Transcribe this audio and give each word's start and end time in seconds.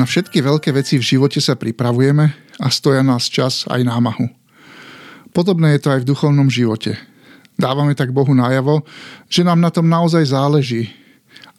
Na 0.00 0.08
všetky 0.08 0.40
veľké 0.40 0.72
veci 0.72 0.96
v 0.96 1.04
živote 1.04 1.44
sa 1.44 1.60
pripravujeme 1.60 2.24
a 2.56 2.66
stoja 2.72 3.04
nás 3.04 3.28
čas 3.28 3.68
aj 3.68 3.84
námahu. 3.84 4.32
Podobné 5.36 5.76
je 5.76 5.80
to 5.84 5.92
aj 5.92 6.00
v 6.00 6.08
duchovnom 6.08 6.48
živote. 6.48 6.96
Dávame 7.60 7.92
tak 7.92 8.08
Bohu 8.08 8.32
najavo, 8.32 8.80
že 9.28 9.44
nám 9.44 9.60
na 9.60 9.68
tom 9.68 9.92
naozaj 9.92 10.32
záleží. 10.32 10.88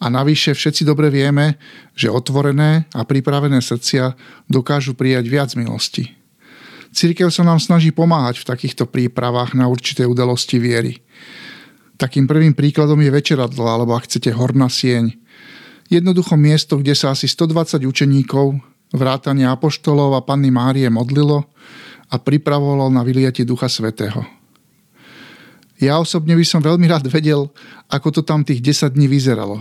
A 0.02 0.10
navyše 0.10 0.58
všetci 0.58 0.82
dobre 0.90 1.14
vieme, 1.14 1.62
že 1.94 2.10
otvorené 2.10 2.90
a 2.98 3.06
pripravené 3.06 3.62
srdcia 3.62 4.18
dokážu 4.50 4.98
prijať 4.98 5.30
viac 5.30 5.54
milosti. 5.54 6.10
Církev 6.90 7.30
sa 7.30 7.46
nám 7.46 7.62
snaží 7.62 7.94
pomáhať 7.94 8.42
v 8.42 8.50
takýchto 8.58 8.90
prípravách 8.90 9.54
na 9.54 9.70
určité 9.70 10.10
udalosti 10.10 10.58
viery. 10.58 10.98
Takým 12.02 12.26
prvým 12.26 12.58
príkladom 12.58 12.98
je 13.06 13.14
večeradlo, 13.14 13.70
alebo 13.70 13.94
ak 13.94 14.10
chcete 14.10 14.34
horná 14.34 14.66
sieň. 14.66 15.21
Jednoducho 15.92 16.40
miesto, 16.40 16.80
kde 16.80 16.96
sa 16.96 17.12
asi 17.12 17.28
120 17.28 17.84
učeníkov, 17.84 18.56
vrátane 18.96 19.44
apoštolov 19.44 20.16
a 20.16 20.24
panny 20.24 20.48
Márie 20.48 20.88
modlilo 20.88 21.44
a 22.08 22.16
pripravovalo 22.16 22.88
na 22.88 23.04
vyliatie 23.04 23.44
Ducha 23.44 23.68
Svetého. 23.68 24.24
Ja 25.84 26.00
osobne 26.00 26.40
by 26.40 26.46
som 26.48 26.64
veľmi 26.64 26.88
rád 26.88 27.12
vedel, 27.12 27.52
ako 27.92 28.08
to 28.08 28.22
tam 28.24 28.48
tých 28.48 28.64
10 28.64 28.96
dní 28.96 29.12
vyzeralo. 29.12 29.60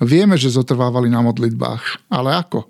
Vieme, 0.00 0.40
že 0.40 0.48
zotrvávali 0.48 1.12
na 1.12 1.20
modlitbách, 1.20 2.08
ale 2.08 2.32
ako? 2.40 2.64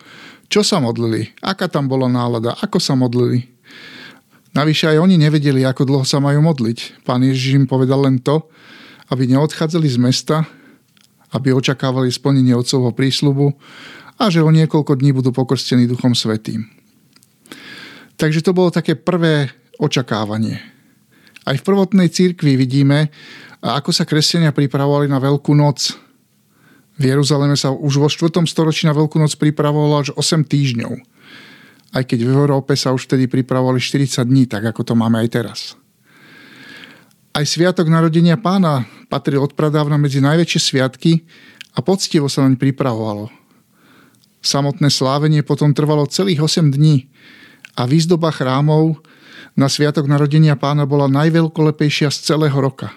Čo 0.50 0.66
sa 0.66 0.82
modlili? 0.82 1.30
Aká 1.38 1.70
tam 1.70 1.86
bola 1.86 2.10
nálada? 2.10 2.58
Ako 2.58 2.82
sa 2.82 2.98
modlili? 2.98 3.46
Navyše 4.50 4.94
aj 4.94 4.98
oni 4.98 5.14
nevedeli, 5.14 5.62
ako 5.62 5.86
dlho 5.86 6.04
sa 6.06 6.18
majú 6.18 6.42
modliť. 6.42 7.06
Pán 7.06 7.22
Ježiš 7.22 7.54
im 7.54 7.66
povedal 7.70 8.02
len 8.02 8.18
to, 8.18 8.50
aby 9.14 9.30
neodchádzali 9.30 9.86
z 9.86 9.98
mesta, 10.02 10.42
aby 11.36 11.52
očakávali 11.52 12.08
splnenie 12.08 12.56
otcovho 12.56 12.96
prísľubu 12.96 13.52
a 14.16 14.32
že 14.32 14.40
o 14.40 14.48
niekoľko 14.48 14.96
dní 14.96 15.12
budú 15.12 15.30
pokrstení 15.36 15.84
Duchom 15.84 16.16
Svetým. 16.16 16.64
Takže 18.16 18.40
to 18.40 18.56
bolo 18.56 18.72
také 18.72 18.96
prvé 18.96 19.52
očakávanie. 19.76 20.56
Aj 21.44 21.52
v 21.52 21.62
prvotnej 21.62 22.08
cirkvi 22.08 22.56
vidíme, 22.56 23.12
ako 23.60 23.92
sa 23.92 24.08
kresťania 24.08 24.56
pripravovali 24.56 25.06
na 25.06 25.20
Veľkú 25.20 25.52
noc. 25.52 25.94
V 26.96 27.02
Jeruzaleme 27.04 27.60
sa 27.60 27.70
už 27.70 28.00
vo 28.00 28.08
4. 28.08 28.48
storočí 28.48 28.88
na 28.88 28.96
Veľkú 28.96 29.20
noc 29.20 29.36
pripravovalo 29.36 29.94
až 30.00 30.08
8 30.16 30.48
týždňov. 30.48 30.92
Aj 31.92 32.02
keď 32.02 32.18
v 32.24 32.32
Európe 32.32 32.72
sa 32.74 32.96
už 32.96 33.04
vtedy 33.04 33.28
pripravovali 33.28 33.78
40 33.78 34.24
dní, 34.24 34.48
tak 34.48 34.64
ako 34.64 34.82
to 34.82 34.94
máme 34.96 35.20
aj 35.20 35.28
teraz. 35.28 35.60
Aj 37.36 37.44
sviatok 37.44 37.92
narodenia 37.92 38.40
pána 38.40 38.88
patril 39.12 39.44
odpradávna 39.44 40.00
medzi 40.00 40.24
najväčšie 40.24 40.60
sviatky 40.72 41.28
a 41.76 41.84
poctivo 41.84 42.32
sa 42.32 42.48
naň 42.48 42.56
pripravovalo. 42.56 43.28
Samotné 44.40 44.88
slávenie 44.88 45.44
potom 45.44 45.76
trvalo 45.76 46.08
celých 46.08 46.40
8 46.40 46.72
dní 46.72 47.12
a 47.76 47.84
výzdoba 47.84 48.32
chrámov 48.32 49.04
na 49.52 49.68
sviatok 49.68 50.08
narodenia 50.08 50.56
pána 50.56 50.88
bola 50.88 51.12
najveľkolepejšia 51.12 52.08
z 52.08 52.18
celého 52.24 52.56
roka. 52.56 52.96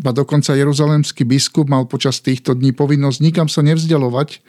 Ba 0.00 0.16
dokonca 0.16 0.56
jeruzalemský 0.56 1.28
biskup 1.28 1.68
mal 1.68 1.84
počas 1.84 2.24
týchto 2.24 2.56
dní 2.56 2.72
povinnosť 2.72 3.20
nikam 3.20 3.52
sa 3.52 3.60
nevzdialovať, 3.60 4.40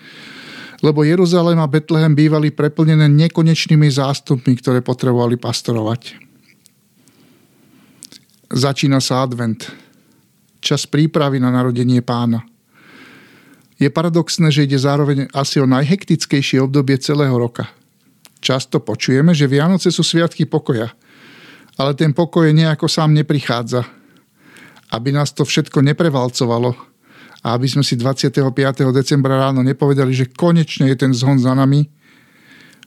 lebo 0.80 1.04
Jeruzalém 1.04 1.60
a 1.60 1.68
Betlehem 1.68 2.16
bývali 2.16 2.56
preplnené 2.56 3.12
nekonečnými 3.12 3.92
zástupmi, 3.92 4.56
ktoré 4.64 4.80
potrebovali 4.80 5.36
pastorovať. 5.36 6.32
Začína 8.54 9.02
sa 9.02 9.26
advent. 9.26 9.66
Čas 10.62 10.86
prípravy 10.86 11.42
na 11.42 11.50
narodenie 11.50 12.06
pána. 12.06 12.46
Je 13.82 13.90
paradoxné, 13.90 14.54
že 14.54 14.70
ide 14.70 14.78
zároveň 14.78 15.26
asi 15.34 15.58
o 15.58 15.66
najhektickejšie 15.66 16.62
obdobie 16.62 17.02
celého 17.02 17.34
roka. 17.34 17.74
Často 18.46 18.78
počujeme, 18.78 19.34
že 19.34 19.50
Vianoce 19.50 19.90
sú 19.90 20.06
sviatky 20.06 20.46
pokoja. 20.46 20.94
Ale 21.82 21.98
ten 21.98 22.14
pokoj 22.14 22.46
nejako 22.54 22.86
sám 22.86 23.18
neprichádza. 23.18 23.90
Aby 24.94 25.18
nás 25.18 25.34
to 25.34 25.50
všetko 25.50 25.82
neprevalcovalo 25.82 26.78
a 27.42 27.58
aby 27.58 27.66
sme 27.66 27.82
si 27.82 27.98
25. 27.98 28.38
decembra 28.94 29.50
ráno 29.50 29.66
nepovedali, 29.66 30.14
že 30.14 30.30
konečne 30.30 30.94
je 30.94 30.96
ten 30.96 31.10
zhon 31.10 31.42
za 31.42 31.58
nami, 31.58 31.90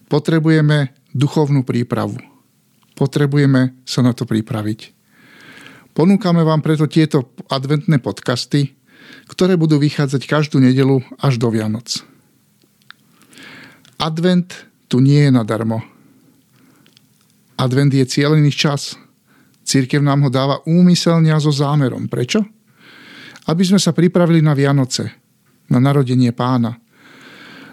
potrebujeme 0.06 0.94
duchovnú 1.10 1.66
prípravu. 1.66 2.22
Potrebujeme 2.94 3.82
sa 3.82 4.06
na 4.06 4.14
to 4.14 4.24
pripraviť. 4.24 4.95
Ponúkame 5.96 6.44
vám 6.44 6.60
preto 6.60 6.84
tieto 6.84 7.32
adventné 7.48 7.96
podcasty, 8.04 8.76
ktoré 9.32 9.56
budú 9.56 9.80
vychádzať 9.80 10.28
každú 10.28 10.60
nedelu 10.60 11.00
až 11.16 11.40
do 11.40 11.48
Vianoc. 11.48 12.04
Advent 13.96 14.68
tu 14.92 15.00
nie 15.00 15.24
je 15.24 15.32
nadarmo. 15.32 15.80
Advent 17.56 17.96
je 17.96 18.04
cieľený 18.04 18.52
čas. 18.52 19.00
Církev 19.64 20.04
nám 20.04 20.28
ho 20.28 20.30
dáva 20.30 20.60
úmyselne 20.68 21.32
a 21.32 21.40
so 21.40 21.48
zámerom. 21.48 22.12
Prečo? 22.12 22.44
Aby 23.48 23.64
sme 23.64 23.80
sa 23.80 23.96
pripravili 23.96 24.44
na 24.44 24.52
Vianoce, 24.52 25.16
na 25.72 25.80
narodenie 25.80 26.28
pána. 26.36 26.76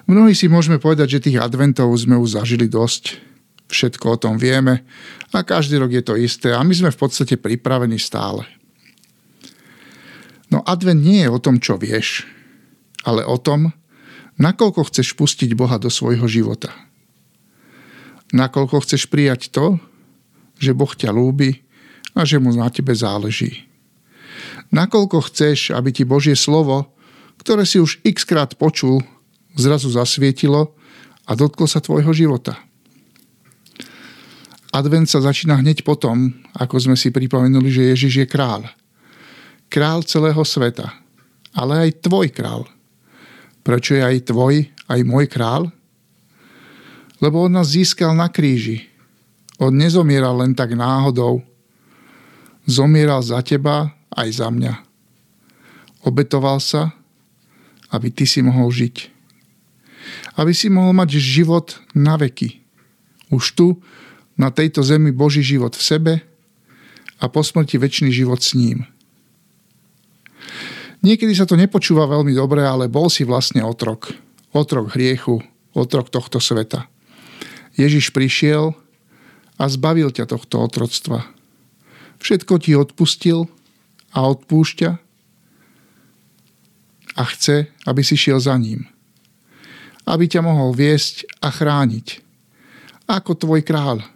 Mnohí 0.08 0.32
si 0.32 0.48
môžeme 0.48 0.80
povedať, 0.80 1.20
že 1.20 1.24
tých 1.28 1.44
adventov 1.44 1.92
sme 2.00 2.16
už 2.16 2.40
zažili 2.40 2.72
dosť 2.72 3.33
všetko 3.70 4.06
o 4.06 4.18
tom 4.20 4.36
vieme 4.38 4.84
a 5.34 5.42
každý 5.42 5.80
rok 5.82 5.92
je 5.92 6.04
to 6.04 6.14
isté 6.20 6.54
a 6.54 6.62
my 6.62 6.74
sme 6.74 6.92
v 6.94 7.00
podstate 7.00 7.36
pripravení 7.40 7.98
stále. 7.98 8.46
No 10.54 10.62
advent 10.70 11.02
nie 11.02 11.26
je 11.26 11.34
o 11.34 11.42
tom, 11.42 11.58
čo 11.58 11.82
vieš, 11.82 12.30
ale 13.02 13.26
o 13.26 13.42
tom, 13.42 13.74
nakoľko 14.38 14.86
chceš 14.94 15.18
pustiť 15.18 15.58
Boha 15.58 15.82
do 15.82 15.90
svojho 15.90 16.30
života. 16.30 16.70
Nakoľko 18.34 18.86
chceš 18.86 19.10
prijať 19.10 19.50
to, 19.50 19.82
že 20.62 20.78
Boh 20.78 20.90
ťa 20.90 21.10
lúbi 21.10 21.66
a 22.14 22.22
že 22.26 22.38
mu 22.38 22.54
na 22.54 22.70
tebe 22.70 22.94
záleží. 22.94 23.66
Nakoľko 24.74 25.30
chceš, 25.30 25.74
aby 25.74 25.90
ti 25.94 26.06
Božie 26.06 26.38
slovo, 26.38 26.94
ktoré 27.42 27.66
si 27.66 27.82
už 27.82 28.02
x 28.06 28.26
krát 28.26 28.54
počul, 28.58 29.02
zrazu 29.54 29.90
zasvietilo 29.90 30.74
a 31.30 31.38
dotklo 31.38 31.70
sa 31.70 31.82
tvojho 31.82 32.14
života. 32.14 32.58
Advent 34.74 35.06
sa 35.06 35.22
začína 35.22 35.62
hneď 35.62 35.86
potom, 35.86 36.34
ako 36.58 36.82
sme 36.82 36.98
si 36.98 37.14
pripomenuli, 37.14 37.70
že 37.70 37.94
Ježiš 37.94 38.26
je 38.26 38.28
král. 38.28 38.66
Král 39.70 40.02
celého 40.02 40.42
sveta, 40.42 40.98
ale 41.54 41.88
aj 41.88 42.02
tvoj 42.02 42.34
král. 42.34 42.66
Prečo 43.62 43.94
je 43.94 44.02
aj 44.02 44.34
tvoj, 44.34 44.66
aj 44.90 45.00
môj 45.06 45.30
král? 45.30 45.70
Lebo 47.22 47.46
on 47.46 47.54
nás 47.54 47.78
získal 47.78 48.18
na 48.18 48.28
kríži. 48.34 48.90
On 49.62 49.70
nezomieral 49.70 50.36
len 50.42 50.58
tak 50.58 50.74
náhodou. 50.74 51.46
Zomieral 52.66 53.22
za 53.22 53.46
teba 53.46 53.94
aj 54.10 54.42
za 54.42 54.50
mňa. 54.50 54.74
Obetoval 56.04 56.58
sa, 56.60 56.92
aby 57.94 58.10
ty 58.10 58.26
si 58.26 58.42
mohol 58.42 58.74
žiť. 58.74 59.14
Aby 60.36 60.52
si 60.52 60.68
mohol 60.68 60.98
mať 60.98 61.22
život 61.22 61.78
na 61.94 62.18
veky. 62.18 62.60
Už 63.30 63.54
tu, 63.56 63.80
na 64.38 64.50
tejto 64.50 64.82
zemi 64.82 65.14
Boží 65.14 65.46
život 65.46 65.78
v 65.78 65.84
sebe 65.84 66.14
a 67.22 67.26
po 67.30 67.46
smrti 67.46 67.78
väčší 67.78 68.10
život 68.10 68.42
s 68.42 68.58
ním. 68.58 68.84
Niekedy 71.04 71.36
sa 71.36 71.44
to 71.44 71.60
nepočúva 71.60 72.08
veľmi 72.08 72.32
dobre, 72.32 72.64
ale 72.64 72.88
bol 72.88 73.12
si 73.12 73.28
vlastne 73.28 73.60
otrok. 73.60 74.16
Otrok 74.56 74.96
hriechu, 74.96 75.44
otrok 75.76 76.08
tohto 76.08 76.40
sveta. 76.40 76.88
Ježiš 77.76 78.16
prišiel 78.16 78.72
a 79.60 79.64
zbavil 79.68 80.16
ťa 80.16 80.30
tohto 80.30 80.64
otroctva. 80.64 81.28
Všetko 82.24 82.54
ti 82.64 82.72
odpustil 82.78 83.52
a 84.16 84.20
odpúšťa 84.32 84.90
a 87.14 87.24
chce, 87.30 87.68
aby 87.84 88.02
si 88.02 88.16
šiel 88.16 88.40
za 88.40 88.56
ním. 88.56 88.88
Aby 90.08 90.32
ťa 90.32 90.40
mohol 90.40 90.72
viesť 90.72 91.28
a 91.44 91.52
chrániť. 91.52 92.24
Ako 93.12 93.36
tvoj 93.36 93.62
kráľ 93.68 94.13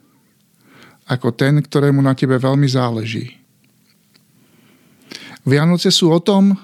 ako 1.07 1.31
ten, 1.31 1.63
ktorému 1.63 2.03
na 2.03 2.11
tebe 2.13 2.35
veľmi 2.35 2.67
záleží. 2.67 3.39
Vianoce 5.47 5.87
sú 5.89 6.11
o 6.11 6.19
tom, 6.19 6.59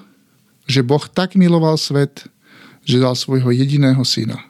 že 0.68 0.84
Boh 0.84 1.00
tak 1.08 1.40
miloval 1.40 1.80
svet, 1.80 2.28
že 2.84 3.00
dal 3.00 3.16
svojho 3.16 3.48
jediného 3.48 4.04
syna. 4.04 4.44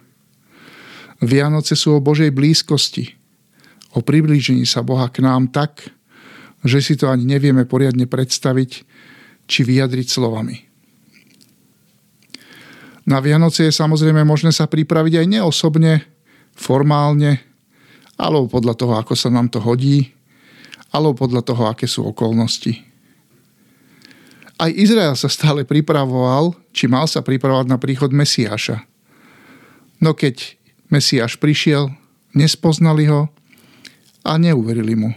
Vianoce 1.23 1.79
sú 1.79 1.95
o 1.95 2.03
Božej 2.03 2.35
blízkosti, 2.35 3.15
o 3.95 4.03
priblížení 4.03 4.67
sa 4.67 4.83
Boha 4.83 5.07
k 5.07 5.23
nám 5.23 5.55
tak, 5.55 5.87
že 6.67 6.83
si 6.83 6.99
to 6.99 7.07
ani 7.07 7.23
nevieme 7.23 7.63
poriadne 7.63 8.11
predstaviť 8.11 8.71
či 9.47 9.61
vyjadriť 9.63 10.07
slovami. 10.11 10.57
Na 13.05 13.21
Vianoce 13.21 13.69
je 13.69 13.73
samozrejme 13.73 14.25
možné 14.27 14.51
sa 14.51 14.67
pripraviť 14.67 15.23
aj 15.23 15.27
neosobne, 15.29 16.03
formálne, 16.57 17.54
alebo 18.15 18.47
podľa 18.47 18.75
toho, 18.79 18.95
ako 18.99 19.15
sa 19.19 19.31
nám 19.31 19.51
to 19.51 19.59
hodí, 19.59 20.15
alebo 20.95 21.27
podľa 21.27 21.43
toho, 21.43 21.67
aké 21.67 21.91
sú 21.91 22.07
okolnosti. 22.07 22.79
Aj 24.55 24.71
Izrael 24.71 25.19
sa 25.19 25.27
stále 25.27 25.67
pripravoval, 25.67 26.55
či 26.71 26.87
mal 26.87 27.11
sa 27.11 27.27
pripravovať 27.27 27.67
na 27.67 27.79
príchod 27.79 28.15
Mesiáša. 28.15 28.87
No 29.99 30.15
keď 30.15 30.55
Mesiáš 30.95 31.35
prišiel, 31.43 31.91
nespoznali 32.31 33.11
ho 33.11 33.27
a 34.23 34.39
neuverili 34.39 34.95
mu. 34.95 35.11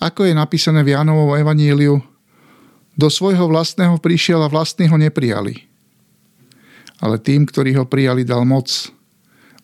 Ako 0.00 0.24
je 0.24 0.32
napísané 0.32 0.80
v 0.80 0.96
Jánovom 0.96 1.36
evaníliu, 1.36 2.00
do 2.96 3.08
svojho 3.08 3.48
vlastného 3.48 4.00
prišiel 4.00 4.40
a 4.44 4.52
vlastní 4.52 4.88
ho 4.88 4.96
neprijali. 4.96 5.68
Ale 7.00 7.16
tým, 7.16 7.48
ktorí 7.48 7.76
ho 7.76 7.88
prijali, 7.88 8.28
dal 8.28 8.44
moc. 8.44 8.92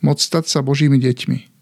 Moc 0.00 0.20
stať 0.20 0.48
sa 0.48 0.64
Božími 0.64 0.96
deťmi. 0.96 1.56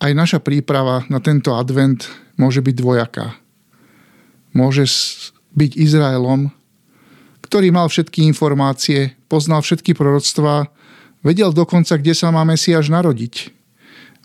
Aj 0.00 0.12
naša 0.16 0.40
príprava 0.40 1.04
na 1.12 1.20
tento 1.20 1.52
advent 1.52 2.08
môže 2.40 2.64
byť 2.64 2.74
dvojaká. 2.74 3.36
Môže 4.56 4.88
byť 5.52 5.76
Izraelom, 5.76 6.48
ktorý 7.44 7.68
mal 7.68 7.90
všetky 7.90 8.24
informácie, 8.24 9.12
poznal 9.28 9.60
všetky 9.60 9.92
proroctvá, 9.92 10.72
vedel 11.20 11.52
dokonca, 11.52 12.00
kde 12.00 12.16
sa 12.16 12.32
má 12.32 12.46
Mesiáš 12.48 12.88
narodiť. 12.88 13.52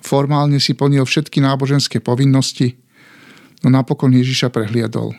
Formálne 0.05 0.61
si 0.61 0.77
plnil 0.77 1.03
všetky 1.03 1.41
náboženské 1.41 1.97
povinnosti, 1.99 2.77
no 3.65 3.73
napokon 3.73 4.13
Ježiša 4.13 4.53
prehliadol. 4.53 5.17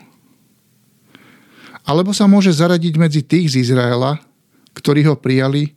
Alebo 1.87 2.11
sa 2.11 2.27
môže 2.27 2.51
zaradiť 2.51 2.93
medzi 2.95 3.21
tých 3.23 3.55
z 3.55 3.67
Izraela, 3.67 4.19
ktorí 4.75 5.03
ho 5.07 5.19
prijali, 5.19 5.75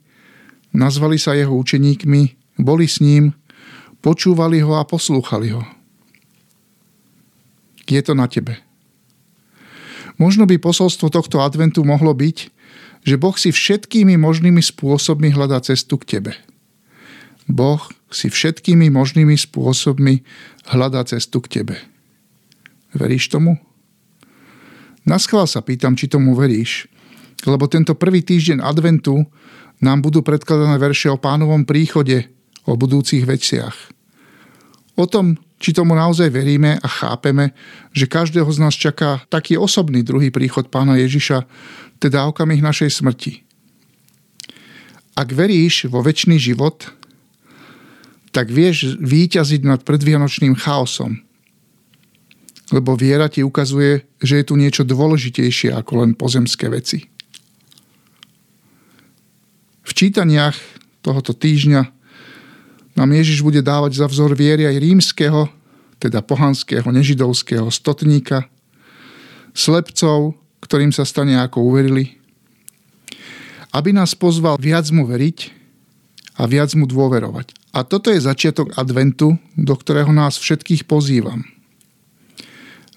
nazvali 0.71 1.19
sa 1.19 1.35
jeho 1.35 1.51
učeníkmi, 1.55 2.21
boli 2.63 2.87
s 2.87 3.03
ním, 3.03 3.35
počúvali 4.01 4.59
ho 4.65 4.75
a 4.77 4.83
poslúchali 4.83 5.53
ho. 5.53 5.63
Je 7.85 8.01
to 8.01 8.17
na 8.17 8.25
tebe. 8.25 8.57
Možno 10.17 10.45
by 10.45 10.61
posolstvo 10.61 11.09
tohto 11.09 11.41
adventu 11.41 11.81
mohlo 11.81 12.13
byť, 12.13 12.37
že 13.01 13.15
Boh 13.17 13.33
si 13.33 13.49
všetkými 13.49 14.17
možnými 14.17 14.61
spôsobmi 14.61 15.33
hľadá 15.33 15.61
cestu 15.65 15.97
k 15.97 16.17
tebe. 16.17 16.37
Boh 17.49 17.81
si 18.13 18.29
všetkými 18.29 18.93
možnými 18.93 19.33
spôsobmi 19.33 20.21
hľadá 20.69 21.03
cestu 21.09 21.41
k 21.41 21.61
tebe. 21.61 21.75
Veríš 22.93 23.33
tomu? 23.33 23.57
Naschvál 25.07 25.49
sa 25.49 25.65
pýtam, 25.65 25.97
či 25.97 26.05
tomu 26.05 26.37
veríš, 26.37 26.85
lebo 27.49 27.65
tento 27.65 27.97
prvý 27.97 28.21
týždeň 28.21 28.61
adventu 28.61 29.25
nám 29.81 30.05
budú 30.05 30.21
predkladané 30.21 30.77
verše 30.77 31.09
o 31.09 31.17
pánovom 31.17 31.65
príchode, 31.65 32.29
o 32.65 32.77
budúcich 32.77 33.25
veciach. 33.25 33.75
O 34.99 35.07
tom, 35.07 35.39
či 35.61 35.77
tomu 35.77 35.93
naozaj 35.93 36.33
veríme 36.33 36.81
a 36.81 36.87
chápeme, 36.89 37.53
že 37.93 38.09
každého 38.09 38.49
z 38.49 38.59
nás 38.59 38.73
čaká 38.73 39.21
taký 39.29 39.57
osobný 39.57 40.01
druhý 40.01 40.33
príchod 40.33 40.67
pána 40.67 40.97
Ježiša, 40.97 41.45
teda 42.01 42.25
okamih 42.29 42.65
našej 42.65 42.89
smrti. 42.89 43.45
Ak 45.13 45.29
veríš 45.29 45.85
vo 45.85 46.01
väčší 46.01 46.41
život, 46.41 46.89
tak 48.31 48.49
vieš 48.49 48.97
výťaziť 48.97 49.61
nad 49.67 49.83
predvianočným 49.83 50.55
chaosom. 50.55 51.19
Lebo 52.71 52.95
viera 52.95 53.27
ti 53.27 53.43
ukazuje, 53.43 54.07
že 54.23 54.39
je 54.39 54.45
tu 54.47 54.55
niečo 54.55 54.87
dôležitejšie 54.87 55.75
ako 55.75 56.07
len 56.07 56.11
pozemské 56.15 56.71
veci. 56.71 57.11
V 59.83 59.91
čítaniach 59.91 60.55
tohoto 61.03 61.35
týždňa 61.35 62.00
nám 62.95 63.09
Ježiš 63.15 63.39
bude 63.39 63.63
dávať 63.63 63.99
za 63.99 64.07
vzor 64.07 64.35
viery 64.35 64.67
aj 64.67 64.77
rímskeho, 64.81 65.47
teda 66.01 66.19
pohanského, 66.25 66.85
nežidovského 66.89 67.69
stotníka, 67.69 68.49
slepcov, 69.53 70.35
ktorým 70.63 70.91
sa 70.91 71.05
stane 71.05 71.37
ako 71.39 71.61
uverili, 71.61 72.17
aby 73.71 73.95
nás 73.95 74.17
pozval 74.17 74.59
viac 74.59 74.87
mu 74.91 75.07
veriť 75.07 75.53
a 76.39 76.47
viac 76.47 76.73
mu 76.75 76.89
dôverovať. 76.89 77.53
A 77.71 77.87
toto 77.87 78.11
je 78.11 78.19
začiatok 78.19 78.75
adventu, 78.75 79.39
do 79.55 79.73
ktorého 79.77 80.11
nás 80.11 80.35
všetkých 80.35 80.83
pozývam. 80.83 81.47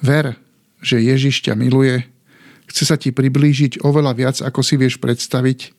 Ver, 0.02 0.34
že 0.82 0.98
Ježiš 0.98 1.46
ťa 1.46 1.54
miluje, 1.54 2.02
chce 2.66 2.84
sa 2.90 2.96
ti 2.98 3.14
priblížiť 3.14 3.86
oveľa 3.86 4.12
viac, 4.18 4.36
ako 4.42 4.60
si 4.66 4.74
vieš 4.74 4.98
predstaviť, 4.98 5.70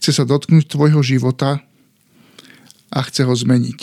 chce 0.00 0.10
sa 0.10 0.24
dotknúť 0.24 0.70
tvojho 0.72 1.04
života 1.04 1.60
a 2.94 3.02
chce 3.02 3.26
ho 3.26 3.34
zmeniť. 3.34 3.80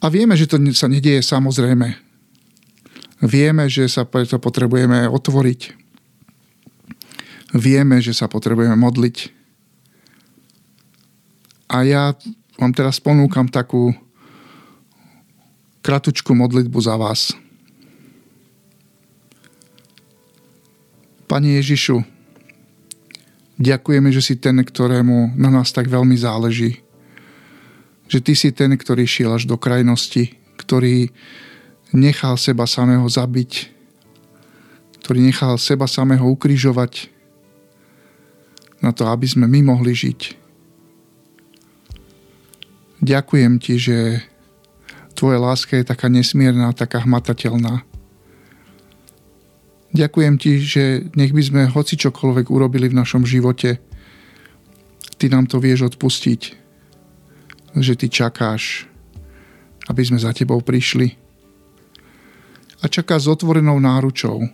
A 0.00 0.08
vieme, 0.08 0.32
že 0.32 0.48
to 0.48 0.56
sa 0.72 0.88
nedieje 0.88 1.20
samozrejme. 1.20 1.92
Vieme, 3.20 3.64
že 3.68 3.88
sa 3.88 4.08
preto 4.08 4.40
potrebujeme 4.40 5.08
otvoriť. 5.08 5.60
Vieme, 7.56 8.00
že 8.00 8.16
sa 8.16 8.28
potrebujeme 8.28 8.76
modliť. 8.76 9.16
A 11.72 11.84
ja 11.84 12.04
vám 12.56 12.72
teraz 12.72 13.00
ponúkam 13.00 13.48
takú 13.48 13.92
kratučku 15.84 16.32
modlitbu 16.32 16.78
za 16.80 16.94
vás. 16.96 17.32
Pane 21.26 21.58
Ježišu, 21.58 22.15
Ďakujeme, 23.56 24.12
že 24.12 24.20
si 24.20 24.36
ten, 24.36 24.60
ktorému 24.60 25.32
na 25.40 25.48
nás 25.48 25.72
tak 25.72 25.88
veľmi 25.88 26.12
záleží. 26.12 26.84
Že 28.06 28.18
ty 28.20 28.32
si 28.36 28.48
ten, 28.52 28.76
ktorý 28.76 29.08
šiel 29.08 29.32
až 29.32 29.48
do 29.48 29.56
krajnosti, 29.56 30.36
ktorý 30.60 31.08
nechal 31.96 32.36
seba 32.36 32.68
samého 32.68 33.08
zabiť, 33.08 33.72
ktorý 35.00 35.24
nechal 35.24 35.56
seba 35.56 35.88
samého 35.88 36.28
ukrižovať 36.28 37.08
na 38.84 38.92
to, 38.92 39.08
aby 39.08 39.24
sme 39.24 39.48
my 39.48 39.72
mohli 39.72 39.96
žiť. 39.96 40.20
Ďakujem 43.00 43.52
ti, 43.56 43.80
že 43.80 44.20
tvoja 45.16 45.40
láska 45.40 45.80
je 45.80 45.86
taká 45.86 46.12
nesmierna, 46.12 46.76
taká 46.76 47.06
hmatateľná. 47.06 47.85
Ďakujem 49.96 50.34
ti, 50.36 50.60
že 50.60 51.08
nech 51.16 51.32
by 51.32 51.40
sme 51.40 51.62
hoci 51.72 51.96
čokoľvek 51.96 52.52
urobili 52.52 52.92
v 52.92 53.00
našom 53.00 53.24
živote, 53.24 53.80
ty 55.16 55.32
nám 55.32 55.48
to 55.48 55.56
vieš 55.56 55.88
odpustiť, 55.88 56.40
že 57.80 57.96
ty 57.96 58.12
čakáš, 58.12 58.84
aby 59.88 60.02
sme 60.04 60.20
za 60.20 60.36
tebou 60.36 60.60
prišli. 60.60 61.16
A 62.84 62.92
čaká 62.92 63.16
s 63.16 63.24
otvorenou 63.24 63.80
náručou, 63.80 64.44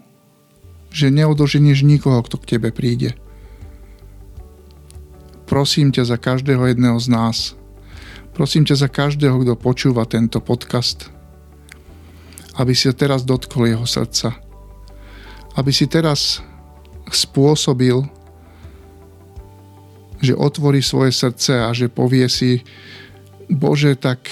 že 0.95 1.11
neodoženieš 1.11 1.83
nikoho, 1.83 2.23
kto 2.23 2.39
k 2.39 2.49
tebe 2.55 2.71
príde. 2.71 3.19
Prosím 5.51 5.91
ťa 5.91 6.07
za 6.07 6.23
každého 6.23 6.71
jedného 6.71 7.03
z 7.03 7.09
nás. 7.11 7.59
Prosím 8.31 8.63
ťa 8.63 8.79
za 8.79 8.87
každého, 8.87 9.43
kto 9.43 9.59
počúva 9.59 10.07
tento 10.07 10.39
podcast, 10.39 11.11
aby 12.55 12.79
si 12.79 12.87
teraz 12.95 13.27
dotkol 13.27 13.75
jeho 13.75 13.91
srdca 13.91 14.52
aby 15.57 15.71
si 15.73 15.85
teraz 15.85 16.41
spôsobil, 17.13 18.01
že 20.23 20.39
otvorí 20.39 20.81
svoje 20.81 21.13
srdce 21.13 21.61
a 21.61 21.75
že 21.75 21.91
povie 21.91 22.31
si, 22.31 22.63
Bože, 23.51 23.99
tak 23.99 24.31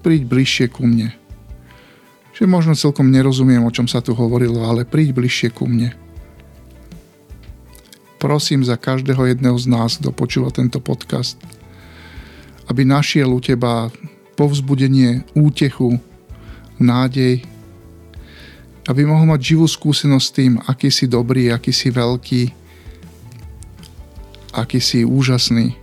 príď 0.00 0.24
bližšie 0.30 0.66
ku 0.72 0.86
mne. 0.88 1.12
Že 2.32 2.48
možno 2.48 2.72
celkom 2.78 3.12
nerozumiem, 3.12 3.60
o 3.66 3.74
čom 3.74 3.84
sa 3.84 4.00
tu 4.00 4.16
hovorilo, 4.16 4.64
ale 4.64 4.88
príď 4.88 5.12
bližšie 5.12 5.48
ku 5.52 5.68
mne. 5.68 5.92
Prosím 8.22 8.62
za 8.62 8.78
každého 8.78 9.34
jedného 9.34 9.58
z 9.58 9.66
nás, 9.66 9.98
kto 9.98 10.14
počúva 10.14 10.54
tento 10.54 10.78
podcast, 10.78 11.36
aby 12.70 12.86
našiel 12.86 13.34
u 13.34 13.42
teba 13.42 13.90
povzbudenie, 14.38 15.26
útechu, 15.34 15.98
nádej 16.78 17.42
aby 18.90 19.06
mohol 19.06 19.30
mať 19.30 19.54
živú 19.54 19.66
skúsenosť 19.70 20.26
s 20.26 20.34
tým, 20.34 20.52
aký 20.66 20.90
si 20.90 21.06
dobrý, 21.06 21.54
aký 21.54 21.70
si 21.70 21.94
veľký, 21.94 22.42
aký 24.58 24.78
si 24.82 25.06
úžasný. 25.06 25.78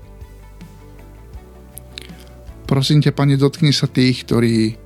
Prosím 2.68 3.01
ťa, 3.01 3.15
Pane, 3.15 3.39
dotkni 3.39 3.74
sa 3.74 3.89
tých, 3.89 4.27
ktorí 4.27 4.77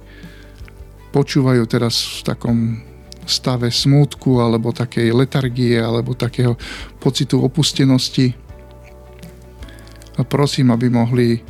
počúvajú 1.12 1.64
teraz 1.68 2.00
v 2.00 2.20
takom 2.24 2.58
stave 3.28 3.72
smútku 3.72 4.40
alebo 4.40 4.72
takej 4.72 5.12
letargie 5.12 5.80
alebo 5.80 6.16
takého 6.16 6.56
pocitu 7.00 7.44
opustenosti. 7.44 8.36
A 10.16 10.22
prosím, 10.24 10.72
aby 10.72 10.88
mohli 10.88 11.42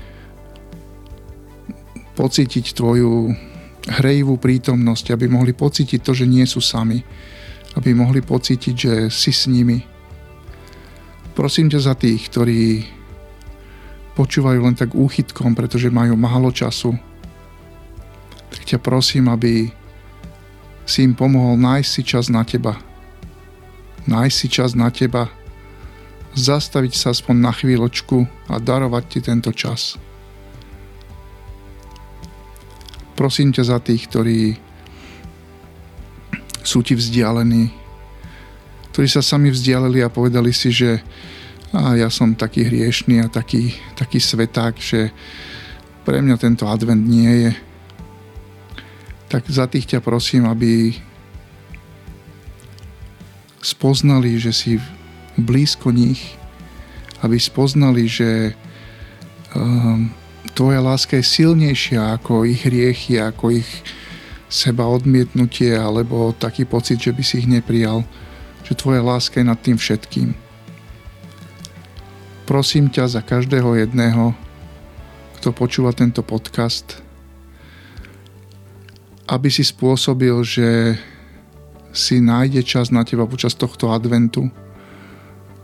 pocítiť 2.14 2.78
Tvoju 2.78 3.34
hrejivú 3.88 4.40
prítomnosť, 4.40 5.16
aby 5.16 5.28
mohli 5.28 5.52
pocítiť 5.52 6.00
to, 6.00 6.12
že 6.16 6.26
nie 6.30 6.48
sú 6.48 6.64
sami, 6.64 7.04
aby 7.76 7.92
mohli 7.92 8.24
pocítiť, 8.24 8.76
že 8.76 8.94
si 9.12 9.32
s 9.34 9.50
nimi. 9.50 9.84
Prosím 11.34 11.68
ťa 11.68 11.80
za 11.82 11.94
tých, 11.98 12.30
ktorí 12.30 12.86
počúvajú 14.14 14.60
len 14.62 14.78
tak 14.78 14.94
úchytkom, 14.94 15.58
pretože 15.58 15.90
majú 15.90 16.14
málo 16.14 16.54
času, 16.54 16.94
tak 18.54 18.62
ťa 18.70 18.78
prosím, 18.78 19.34
aby 19.34 19.74
si 20.86 21.02
im 21.02 21.18
pomohol 21.18 21.58
nájsť 21.58 21.90
si 21.90 22.02
čas 22.06 22.26
na 22.30 22.46
teba. 22.46 22.78
Nájsť 24.06 24.36
si 24.36 24.48
čas 24.52 24.78
na 24.78 24.94
teba 24.94 25.32
zastaviť 26.38 26.94
sa 26.94 27.14
aspoň 27.14 27.36
na 27.40 27.52
chvíľočku 27.54 28.26
a 28.50 28.62
darovať 28.62 29.04
ti 29.10 29.20
tento 29.26 29.50
čas. 29.54 29.98
Prosím 33.14 33.54
ťa 33.54 33.64
za 33.64 33.78
tých, 33.78 34.10
ktorí 34.10 34.58
sú 36.64 36.82
ti 36.82 36.96
vzdialení, 36.96 37.70
ktorí 38.94 39.08
sa 39.10 39.22
sami 39.22 39.52
vzdialili 39.52 40.02
a 40.02 40.14
povedali 40.14 40.54
si, 40.56 40.72
že 40.72 41.04
a 41.74 41.98
ja 41.98 42.06
som 42.14 42.38
taký 42.38 42.70
hriešný 42.70 43.26
a 43.26 43.34
taký, 43.34 43.74
taký 43.98 44.22
sveták, 44.22 44.78
že 44.78 45.10
pre 46.06 46.22
mňa 46.22 46.38
tento 46.38 46.70
advent 46.70 47.02
nie 47.02 47.50
je. 47.50 47.52
Tak 49.26 49.50
za 49.50 49.66
tých 49.66 49.90
ťa 49.90 50.00
prosím, 50.06 50.46
aby 50.46 50.94
spoznali, 53.58 54.38
že 54.38 54.54
si 54.54 54.78
blízko 55.34 55.90
nich, 55.90 56.38
aby 57.26 57.42
spoznali, 57.42 58.06
že 58.06 58.54
um, 59.58 60.14
tvoja 60.52 60.84
láska 60.84 61.16
je 61.16 61.24
silnejšia 61.24 62.20
ako 62.20 62.44
ich 62.44 62.68
hriechy, 62.68 63.24
ako 63.24 63.64
ich 63.64 63.70
seba 64.52 64.86
odmietnutie 64.86 65.74
alebo 65.74 66.36
taký 66.36 66.68
pocit, 66.68 67.00
že 67.00 67.16
by 67.16 67.24
si 67.24 67.42
ich 67.42 67.48
neprijal, 67.48 68.04
že 68.68 68.76
tvoja 68.76 69.00
láska 69.00 69.40
je 69.40 69.48
nad 69.48 69.58
tým 69.58 69.80
všetkým. 69.80 70.36
Prosím 72.44 72.92
ťa 72.92 73.08
za 73.08 73.22
každého 73.24 73.80
jedného, 73.80 74.36
kto 75.40 75.56
počúva 75.56 75.96
tento 75.96 76.20
podcast, 76.22 77.00
aby 79.32 79.48
si 79.48 79.64
spôsobil, 79.64 80.36
že 80.44 81.00
si 81.96 82.20
nájde 82.20 82.62
čas 82.68 82.92
na 82.92 83.08
teba 83.08 83.24
počas 83.24 83.56
tohto 83.56 83.90
adventu, 83.96 84.52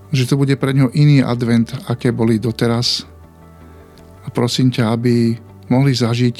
že 0.10 0.26
to 0.26 0.40
bude 0.40 0.56
pre 0.58 0.74
ňo 0.74 0.90
iný 0.96 1.22
advent, 1.22 1.74
aké 1.86 2.10
boli 2.10 2.42
doteraz, 2.42 3.06
a 4.24 4.28
prosím 4.32 4.74
ťa, 4.74 4.96
aby 4.96 5.38
mohli 5.70 5.94
zažiť 5.94 6.38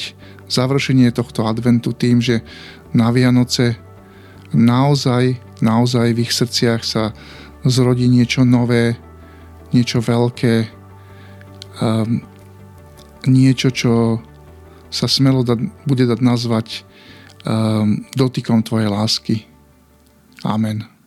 završenie 0.50 1.14
tohto 1.14 1.46
adventu 1.46 1.94
tým, 1.94 2.18
že 2.18 2.42
na 2.90 3.14
Vianoce 3.14 3.78
naozaj, 4.50 5.38
naozaj 5.62 6.10
v 6.10 6.22
ich 6.26 6.34
srdciach 6.34 6.82
sa 6.82 7.14
zrodí 7.62 8.10
niečo 8.10 8.42
nové, 8.42 8.98
niečo 9.70 10.02
veľké, 10.02 10.66
um, 11.78 12.18
niečo, 13.30 13.70
čo 13.70 14.18
sa 14.90 15.06
smelo 15.06 15.46
dať, 15.46 15.86
bude 15.86 16.04
dať 16.08 16.18
nazvať 16.18 16.82
um, 17.46 18.02
dotykom 18.18 18.66
Tvojej 18.66 18.90
lásky. 18.90 19.36
Amen. 20.42 20.99